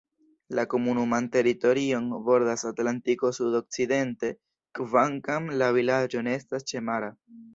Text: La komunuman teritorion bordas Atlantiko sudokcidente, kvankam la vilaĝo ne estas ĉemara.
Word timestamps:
La 0.59 0.63
komunuman 0.69 1.27
teritorion 1.35 2.07
bordas 2.29 2.63
Atlantiko 2.69 3.31
sudokcidente, 3.39 4.33
kvankam 4.79 5.47
la 5.63 5.71
vilaĝo 5.79 6.27
ne 6.29 6.37
estas 6.41 6.67
ĉemara. 6.73 7.15